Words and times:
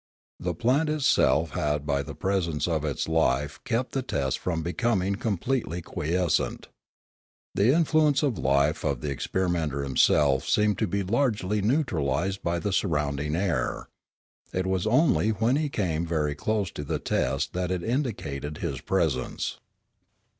The 0.39 0.55
plant 0.55 0.89
itself 0.89 1.51
had 1.51 1.85
by 1.85 2.01
the 2.01 2.15
presence 2.15 2.67
of 2.67 2.83
its 2.83 3.07
life 3.07 3.59
kept 3.65 3.91
the 3.91 4.01
test 4.01 4.39
from 4.39 4.63
becoming 4.63 5.13
com 5.13 5.37
pletely 5.37 5.83
quiescent. 5.85 6.69
The 7.53 7.71
influence 7.71 8.23
of 8.23 8.33
the 8.33 8.41
life 8.41 8.83
of 8.83 9.01
the 9.01 9.11
ex 9.11 9.27
perimenter 9.27 9.83
himself 9.83 10.49
seemed 10.49 10.79
to 10.79 10.87
be 10.87 11.03
largely 11.03 11.61
neutralised 11.61 12.41
by 12.41 12.57
the 12.57 12.73
surrounding 12.73 13.35
air; 13.35 13.89
it 14.51 14.65
was 14.65 14.87
only 14.87 15.29
when 15.29 15.55
he 15.55 15.69
came 15.69 16.03
very 16.07 16.33
close 16.33 16.71
to 16.71 16.83
the 16.83 16.97
test 16.97 17.53
that 17.53 17.69
it 17.69 17.83
indicated 17.83 18.57
his 18.57 18.81
presence. 18.81 19.59